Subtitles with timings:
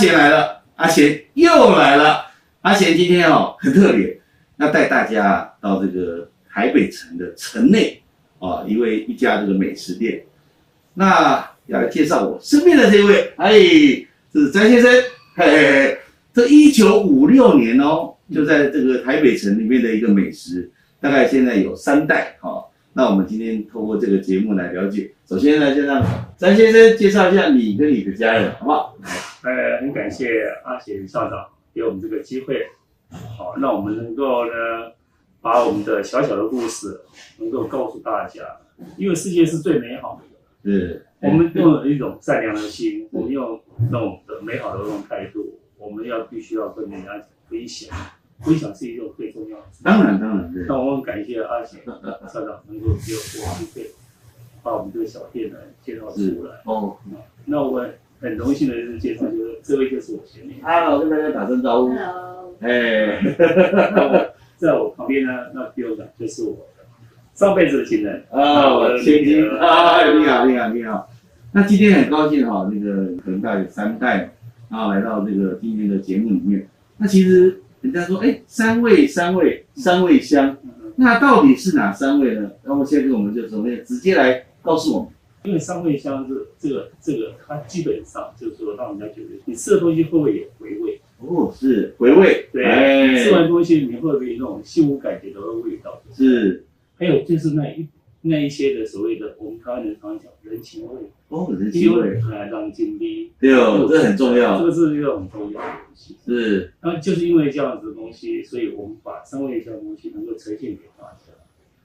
[0.00, 2.24] 贤来了，阿贤又来了。
[2.62, 4.18] 阿贤今天哦很特别，
[4.56, 8.02] 要带大家到这个台北城的城内
[8.38, 10.22] 啊，一位一家这个美食店。
[10.94, 13.52] 那要来介绍我身边的这位，哎，
[14.32, 14.90] 是张先生，
[15.36, 15.98] 嘿嘿嘿，
[16.32, 22.64] 这一九五六年哦，就在这个台北城里面的一个美食，大概现在有三代哈、
[22.94, 25.10] 那我们今天透过这个节目来了解。
[25.28, 26.02] 首先呢，就让
[26.36, 28.96] 张先生介绍一下你跟你的家人，好不好？
[29.42, 32.66] 呃，很感谢阿贤校长给我们这个机会，
[33.38, 34.92] 好，让我们能够呢，
[35.40, 37.00] 把我们的小小的故事
[37.38, 38.42] 能够告诉大家，
[38.96, 40.70] 因为世界是最美好的。
[40.70, 43.58] 是，我们用一种善良的心，我们用
[43.90, 47.12] 那种的美好的那种态度，我们要必须要跟人家
[47.48, 47.96] 分享，
[48.40, 49.82] 分享是一种最重要的事。
[49.82, 53.90] 当然当然对，那我很感谢阿贤校长能够给我机会，
[54.62, 56.60] 把我们这个小店呢介绍出来。
[56.66, 56.98] 哦，
[57.46, 57.82] 那我
[58.20, 63.20] 很荣幸的是介绍，就是这位就是我前面，哈喽，跟大家打声招呼，Hello，哎，
[64.58, 66.66] 在我旁边呢，那第二个就是我
[67.34, 68.22] 上辈子的情人。
[68.30, 71.08] 啊，我千金啊，你好你好你好，
[71.52, 74.30] 那今天很高兴哈，那个恒大有三代
[74.68, 80.70] 啊来到这个今天的节目里面，那其实人家说，哎，三位三位三位香，嗯。
[80.96, 82.50] 那到底是哪三位呢？
[82.64, 85.08] 那么现在我们就准备直接来告诉我们。
[85.44, 91.00] 因为三味香是这个这个，它基本上就是说让人家觉得你吃的东西会不会有回味？
[91.18, 96.02] 哦，是回味，对，哎，吃完东西你会不会有那种心无感觉的味道？
[96.14, 96.64] 是
[96.96, 97.86] 还有就是那一
[98.22, 106.16] 那一些的所谓的我们台湾人常常讲人情味，哦，人情味，啊，让金币，对哦，这很重要这，个是一个很重要的东西。
[106.26, 111.32] 是那就是因为这样子的东西，所以我们把三味香的东西能够呈现给大家。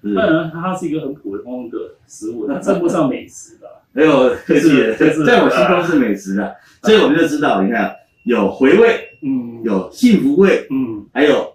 [0.10, 3.68] 是，当然，它是一个很普通的食物，它称不上美食的。
[3.96, 11.54] 没有客气了，就是在我心中是美食的，所以我们就知道，你看有回味，嗯，有幸福味，嗯，还有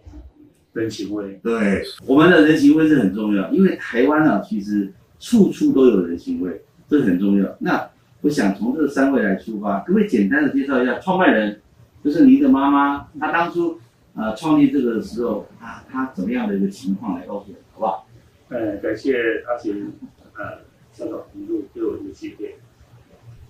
[0.72, 1.38] 人情味。
[1.42, 7.56] 对我们的人情味是很重要，因为台湾啊，其实处处都有人情味，这很重要。
[7.58, 7.90] 那
[8.22, 11.60] 我想从这三位来出发，各位简单的介绍一下创办人，
[12.02, 13.78] 就是您的妈妈，她当初
[14.14, 18.06] 呃创立这个的时候，啊，她怎么样的一个情况来告诉我们，好不好？
[18.50, 19.92] 呃，感谢阿贤，
[20.34, 20.58] 呃，
[20.92, 22.56] 校长一路给我这个机会，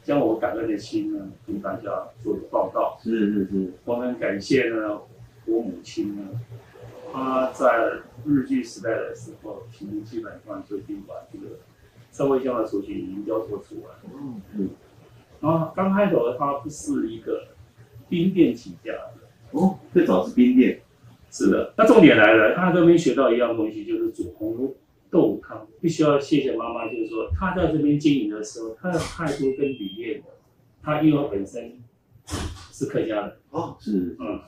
[0.03, 2.99] 将我感恩的心呢跟大家做个报告。
[3.03, 5.01] 是是是，我很感谢呢，
[5.47, 6.29] 我母亲呢，
[7.11, 11.57] 她在日据时代的时候，其实基本上就已经把这个
[12.13, 14.11] 社会上的族群已经雕塑出来。
[14.13, 14.69] 嗯，
[15.41, 17.49] 然后刚开头她不是一个
[18.07, 19.21] 兵店起家的，
[19.53, 20.83] 哦，最早是冰店，
[21.31, 21.73] 是的。
[21.79, 24.75] 那重点来了，她这边学到一样东西，就是煮红
[25.11, 25.67] 豆汤。
[25.81, 30.23] 必须要谢谢妈妈，就是说她在这边经营的时候，她的态度跟理念，
[30.83, 31.79] 她因为本身
[32.73, 34.17] 是客家人，哦，是。
[34.21, 34.41] 嗯，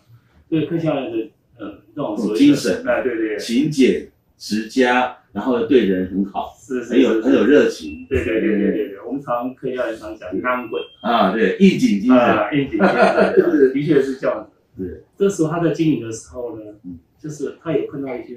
[0.48, 2.86] 对客家人的呃那种精神。
[2.86, 14.82] 哎，对对，勤俭持家，然后对人很好，是是很有很有热情，对对对对对对，我们常客家人常讲安稳啊，对，应景精神，啊，应景精神， 的确是这样子。
[14.82, 15.02] 对。
[15.16, 18.34] 这时候他在经营的时候呢嗯，就是他也碰到一些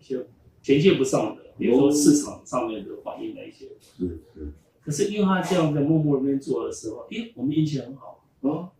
[0.00, 0.18] 一些
[0.62, 3.68] 衔接不上的，比如说市场上面的反应的一些。
[3.80, 4.52] 是是，
[4.84, 8.70] 可是因为他这样在默默那边做的时候，诶，我们运气很好，哦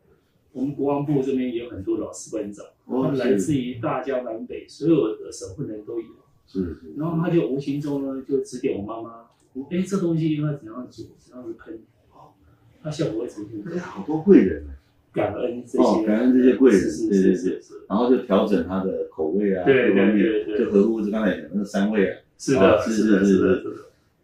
[0.52, 6.06] 我们国防部这边也有很多老师班长，他来自于大江南北，所有的省份人都有。
[6.46, 9.30] 是是，然后他就无形中呢，就指点我妈妈，
[9.70, 11.78] 哎，这东西应该怎样煮，怎样子烹，
[12.82, 14.76] 它效果会呈现哎，好多贵人啊，
[15.12, 16.80] 感恩这哦，些，感恩这些贵人，
[17.10, 20.56] 对对对，然后就调整他的口味啊，对各方面对对。
[20.56, 22.16] 对就合乎刚才讲的那三味啊。
[22.38, 23.70] 是的，哦是是的，是是是的，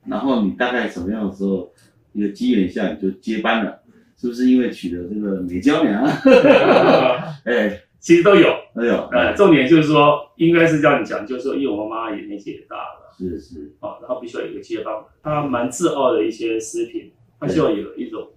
[0.07, 1.71] 然后你大概什么样的时候，
[2.13, 3.81] 一个机缘下你就接班了，
[4.17, 6.05] 是不是因为娶了这个美娇娘？
[7.45, 8.49] 哎，其实都有。
[8.75, 17.11] 都有，呃，重点就是说，应该是这样讲，就是说，因为我妈妈也年纪也大了，是是，哦，然后必须要有一个接班，她蛮自傲的一些食品，
[17.41, 18.29] 她希望有一种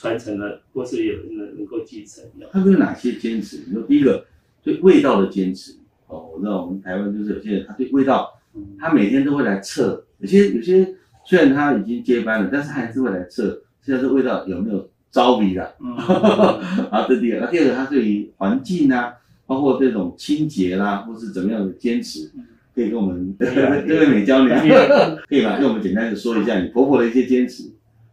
[0.00, 2.48] 传承了，或是有人能够继承的。
[2.50, 3.58] 他们有哪些坚持？
[3.66, 4.24] 你说第一个
[4.62, 5.72] 对味道的坚持，
[6.06, 10.94] 哦，我知道我们台湾就是有些人他对味道，嗯他每天都会来测，有些有些
[11.26, 15.74] 虽然他已经接班了，但是还是会来测，现在这味道有没有招鼻的？
[15.80, 15.94] 嗯，
[16.88, 19.12] 啊，这第二个，那第二个，他对于环境啊，
[19.44, 22.30] 包括这种清洁啦，或是怎么样的坚持，
[22.74, 25.58] 可以跟我们可以啊这位美娇娘 可以啊可以吗？
[25.58, 27.64] 跟我们简单的说一下你婆婆的一些坚持。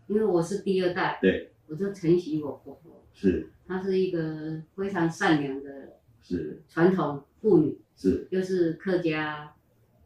[0.08, 3.50] 因为我是第二代，对，我就承袭我婆婆，是。
[3.68, 6.62] 她是一个非常善良的是。
[6.70, 9.54] 传统妇女，是，又是客家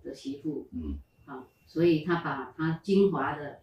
[0.04, 3.60] 的媳妇，嗯，啊，所以她把她精华的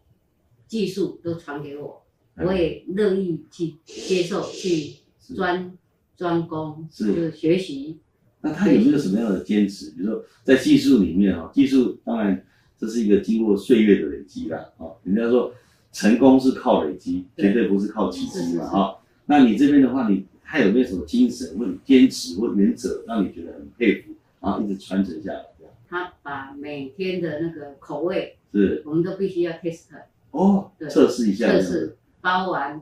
[0.66, 2.04] 技术都传给我，
[2.36, 5.34] 嗯我也乐意去接受去是。
[5.34, 5.76] 专
[6.16, 7.06] 专攻，是。
[7.08, 7.98] 就是学习，
[8.40, 9.90] 那他有没有什么样的坚持？
[9.90, 12.44] 比如说在技术里面啊，技术当然
[12.78, 15.52] 这是一个经过岁月的累积啦，啊，人家说
[15.98, 18.58] 成功是靠累积，绝对不是靠奇迹嘛，是是是。
[18.76, 18.94] 啊。
[19.26, 25.44] 那你这边的话，你还有没有什么精神或坚持或原则，让你觉得很佩服，然后一直传承下来？
[25.88, 28.80] 他把每天的那个口味，是。
[28.86, 29.86] 我们都必须要 test
[30.30, 30.88] 哦，对。
[30.88, 32.80] 测试一下，测试，包完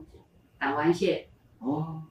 [0.59, 1.25] 打完馅
[1.57, 2.03] 哦。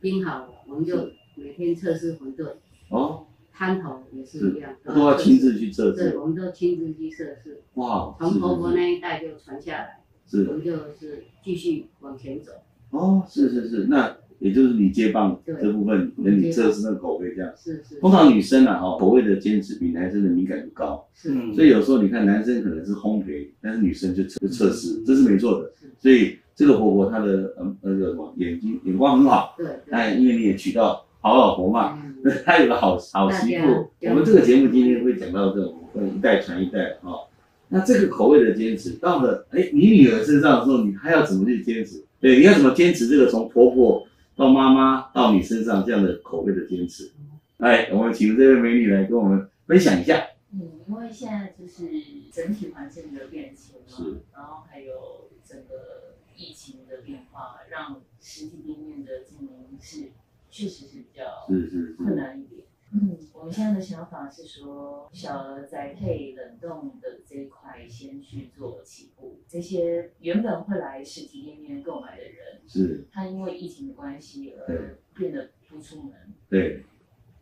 [0.00, 2.52] 冰好了，我们就每天测试馄饨，
[2.90, 5.96] 哦，汤头也是一样，都要亲自去测试。
[5.96, 12.52] 对，试，我们都亲自去测试，哇，从婆婆那一代就传下来，是是我们就是继续往前走。
[12.90, 17.52] 哦，是是是，那也就是你接棒对这部分，那你测试那个口味这样。
[17.56, 25.72] 是是通常女生啊，哈，口味的坚持比男生的敏感度高，是嗯，所以有时候你看男生可能是烘焙，但是女生就测测试，这是没错的。
[25.98, 33.88] 所以这个婆婆她的嗯那个什么眼睛眼光很好，对对，哎，因为你也娶到好老婆嘛，嗯 她有个好好媳妇。
[34.02, 37.18] 我们这个节目今天会讲到这种呃一代传一代啊、哦。
[37.74, 42.04] 那这个口味的坚持，到了哎你女儿身上的时候，你还要怎么去坚持？
[42.20, 44.06] 对，你要怎么坚持这个从婆婆
[44.36, 47.10] 到妈妈到你身上这样的口味的坚持？
[47.56, 50.24] 来，我们请这位美女来跟我们分享一下。
[50.52, 51.90] 嗯，因为现在就是
[52.30, 60.12] 整体环境的变迁是嘛，然后还有整个疫情的变化，让实体店面的经营是
[60.48, 62.63] 确实是比较是是困，难一点。
[62.96, 69.40] 嗯，我们现在的想法是说，小额宅配冷冻的这一块先去做起步。
[69.48, 76.12] 这些原本会来实体店面购买的人，是，他因为疫情的关系而变得不出门。
[76.48, 76.84] 对，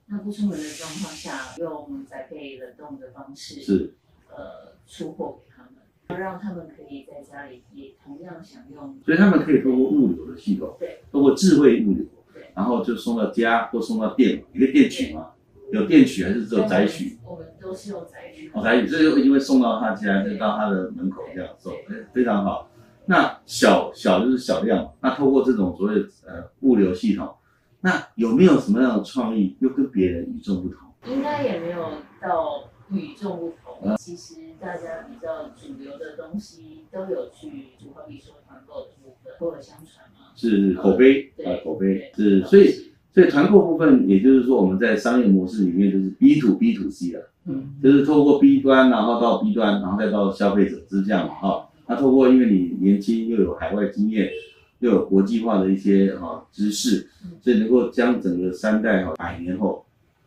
[0.07, 3.95] 那不出门的状况下，用宅配冷冻的方式，是
[4.31, 8.99] 呃出货给他们，让他们可以在家里也同样享用。
[9.05, 15.35] 所以他们可以通过物流的系统，对，通过智慧物流对，然后就送到家或送到店，一个店取嘛，
[15.73, 17.19] 有店取还是只有宅取？
[17.25, 18.51] 我们都是用宅取。
[18.53, 22.71] 哦，宅取，所以一定会送到他家，就到他的门口这样送，哎，非常好。
[23.07, 27.35] 那小小就是小量嘛，那透过这种所谓的呃物流系统，
[27.81, 30.89] 那有没有什么样的创意又跟别人与众不同？
[31.07, 33.97] 应该也没有到与众不嗯同。
[33.97, 40.31] 其实大家比较主流的东西都有去，就好比说团购的部分，或者相传嘛。
[40.37, 47.29] 是口碑对啊，口碑是，所以所以团购部分，也就是说我们在商业模式里面就是 B to B to C 了。
[47.45, 51.35] 嗯，就是透过 B 端，然后到 B 端，然后再到消费者，是这样嘛？
[51.35, 54.31] 哈、那透过因为你年轻又有海外经验，
[54.79, 57.09] 又有国际化的一些哈、知识，
[57.41, 59.85] 所以能够将整个三代哈、百年后，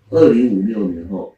[0.10, 1.34] 二零五六年后，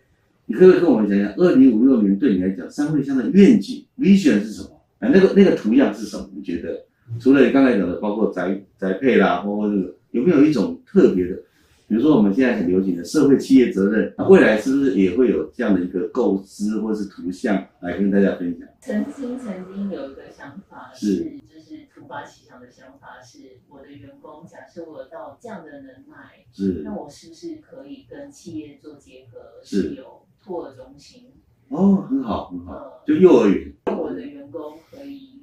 [0.47, 4.69] 你可不可以跟我们讲讲，二零五六年对你来讲，三味香的愿景 vision 是什么？
[4.99, 6.27] 啊，那个那个图样是什么？
[6.35, 6.85] 你觉得？
[7.19, 11.35] 除了你刚才讲的，包括宅宅配啦，包括这个，有没有一种特别的？
[11.89, 18.67] 比如说我们现在很流行的社会企业责任，那未来是不是也会有这样的一个构思或是图像来跟大家分享？
[18.81, 31.27] 曾经曾经有一个想法是是，就是突发奇想的想法是，我的员工假设我到这样的能耐，是那我是不是可以跟企业做结合，是是有托儿中心，
[31.69, 35.36] 哦，很好很好，呃，就幼儿园让我的员工可以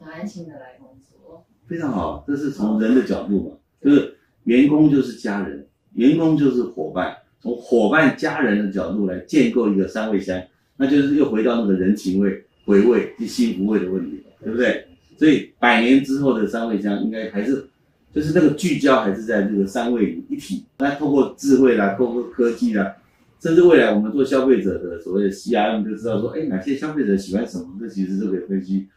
[0.00, 1.46] 很安心的来工作。
[1.68, 10.42] 非常好，这是从人的角度嘛，就是员工就是家人，员工就是伙伴，从伙伴家人的角度来建构一个三味香，
[10.76, 14.86] 那就是又回到那个人情味、回味、幸福味的问题，对不对？
[15.16, 17.68] 所以百年之后的三味香应该还是，
[18.12, 20.64] 就是那个聚焦还是在这个三味一体。
[20.78, 22.96] 那透过智慧啦，透过科技啦，
[23.38, 28.88] 甚至未来我们做消费者的所谓的 CRM 就知道说，哎，哪些消费者喜欢什么，这其实都可以分析。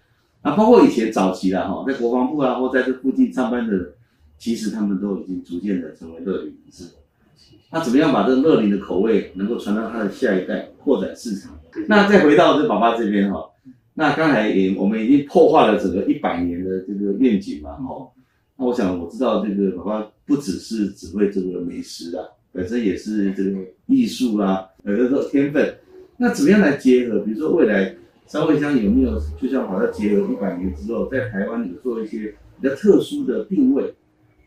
[0.44, 3.94] 啊，包括以前早期啦哈，在国防部啊或在这附近上班的，
[4.38, 6.84] 其实他们都已经逐渐的成为乐龄人士。
[7.72, 11.58] 那怎么样把这个乐龄的口味能够传到他的下一代，扩展市场？
[11.88, 13.50] 那再回到这爸爸这边哈，
[13.96, 18.08] 那刚才也我们已经破坏了整个一百年的这个愿景嘛哈。
[18.58, 23.58] 那我想我知道这个爸爸不只是只会这个美食啊，本身也是这个
[23.88, 25.74] 艺术啦、有的时候天分。
[26.18, 27.22] 那怎么样来结合？
[27.22, 33.94] 比如说未来三味香有没有就像把它结合一百年之后，在台湾有做一些比较特殊的定位，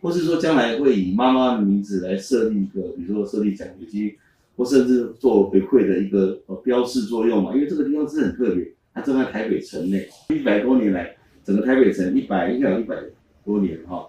[0.01, 4.13] 或是说将来会以妈妈的名字来设立一个，比如说设立奖学金，
[4.57, 7.55] 或甚至做回馈的一个呃标示作用嘛？
[7.55, 11.15] 因为这个地方是很特别，它正在台北城内，一百多年来，
[11.45, 12.97] 整个台北城一百应该有一百
[13.45, 14.05] 多年哈、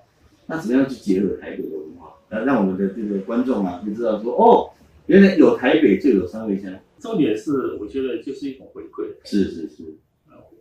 [0.47, 4.69] 那怎么样去结合台北的文化，呃，让我们的这个观众啊，就知道说哦，
[5.05, 9.97] 原来有台北就有三味香，重点是我觉得就是一种回馈，是是是，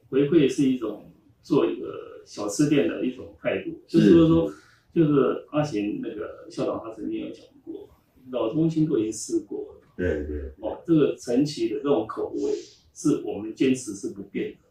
[0.08, 1.12] 回馈是一种
[1.42, 4.52] 做一个小吃店的一种态度，是就是说说，
[4.94, 7.88] 就是阿贤那个校长他曾经有讲过，
[8.30, 9.80] 老中青都已经试过了。
[9.96, 12.52] 对对，哦，这个陈奇的这种口味
[12.92, 14.65] 是我们坚持是不变的，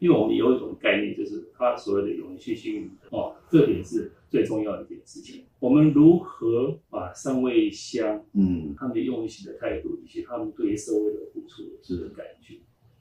[0.00, 5.44] 因为我们有一种概念，就是它所谓的永续经营的哦，这点是最重要的一件事情。
[5.60, 12.54] 我们如何把三位香嗯，他们的用心的态度，以及他们对于社会的付出是的感觉，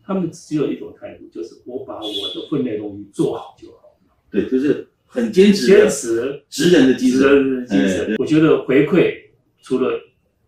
[0.04, 3.98] 他们只有一种态度，就是我把我的分内东西做好就好，
[4.30, 7.36] 对，就是很坚持坚持职人的精职神。
[7.36, 8.16] 人的精神。
[8.18, 9.16] 我觉得回馈
[9.62, 9.98] 除了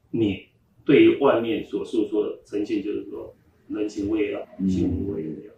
[0.10, 0.48] 你
[0.84, 3.34] 对于外面所诉说的呈现，就是说
[3.70, 5.51] 人情味也好，嗯幸福味也好，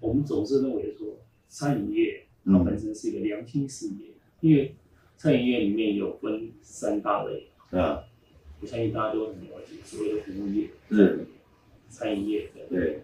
[0.00, 4.06] 我们总是认为说餐饮业它嗯本身是一个良心事业，
[4.40, 4.74] 因为
[5.16, 8.02] 餐饮业里面有分三大类，啊，
[8.60, 11.26] 我相信大家都很了解，所谓的服务业是，
[11.88, 13.02] 餐饮业的对。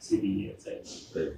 [0.00, 0.80] CB 业在
[1.12, 1.34] 对。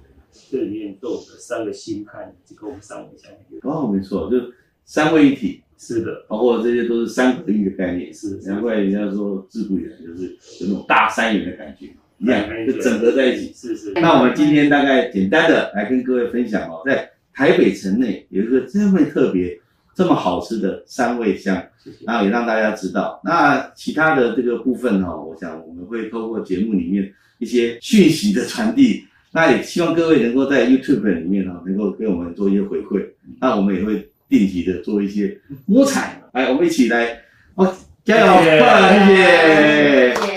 [0.49, 4.37] 这里面都有三个心态，这个我们三位相对哦，没错，就
[4.85, 8.11] 三位一体，是的，包括这些都是三合一的概念。
[8.13, 10.29] 是难怪人家说自不远，就是
[10.61, 11.89] 有那种大三元的感觉，
[12.23, 13.53] 一样哎就整合在一起。
[13.53, 13.91] 是是。
[13.95, 19.59] 那我们今天大概简单的来跟各位分享哦，在台北城内有一个这么特别、
[19.95, 21.61] 这么好吃的三味香，
[22.05, 23.19] 然后也让大家知道。
[23.23, 33.03] 那其他的这个部分哈、我想我们会透过节目里面一些讯息的传递，那也希望各位能够在 YouTube 里面哈、能够给我们做一些回馈。
[33.41, 37.19] 那我们也会定期的做一些摸彩，来，我们一起来
[37.55, 37.75] 哦，
[38.05, 40.15] 加油，谢谢谢谢。
[40.15, 40.32] 谢谢。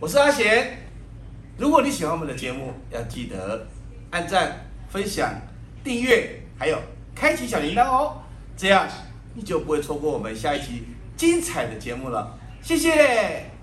[0.00, 0.78] 我是阿贤。
[1.56, 3.66] 如果你喜欢我们的节目，要记得
[4.10, 5.34] 按赞、分享、
[5.82, 6.78] 订阅，还有
[7.16, 8.22] 开启小铃铛哦，
[8.56, 8.86] 这样
[9.34, 10.84] 你就不会错过我们下一期
[11.16, 12.38] 精彩的节目了。
[12.62, 13.57] 谢谢。